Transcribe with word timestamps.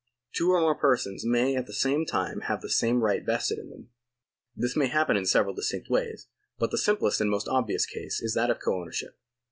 Two 0.33 0.49
or 0.53 0.61
more 0.61 0.73
persons 0.73 1.23
may 1.27 1.55
at 1.55 1.67
the 1.67 1.73
same 1.73 2.07
time 2.07 2.41
have 2.47 2.61
the 2.61 2.69
same 2.69 3.03
right 3.03 3.23
vested 3.23 3.59
in 3.59 3.69
them. 3.69 3.89
This 4.55 4.75
may 4.75 4.87
happen 4.87 5.15
in 5.15 5.27
several 5.27 5.53
distinct 5.53 5.91
ways, 5.91 6.25
but 6.57 6.71
the 6.71 6.77
simplest 6.79 7.21
and 7.21 7.29
most 7.29 7.47
obvious 7.47 7.85
case 7.85 8.19
is 8.19 8.33
that 8.33 8.49
of 8.49 8.57
co 8.59 8.79
owner 8.81 8.91
ship. 8.91 9.19